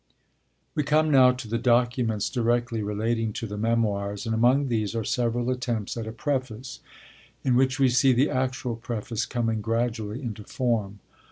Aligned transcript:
III 0.07 0.15
We 0.73 0.83
come 0.83 1.11
now 1.11 1.29
to 1.33 1.47
the 1.47 1.59
documents 1.59 2.31
directly 2.31 2.81
relating 2.81 3.33
to 3.33 3.45
the 3.45 3.55
Memoirs, 3.55 4.25
and 4.25 4.33
among 4.33 4.67
these 4.67 4.95
are 4.95 5.03
several 5.03 5.51
attempts 5.51 5.95
at 5.95 6.07
a 6.07 6.11
preface, 6.11 6.79
in 7.43 7.53
which 7.55 7.79
we 7.79 7.89
see 7.89 8.11
the 8.11 8.31
actual 8.31 8.75
preface 8.75 9.27
coming 9.27 9.61
gradually 9.61 10.19
into 10.23 10.43
form. 10.43 11.01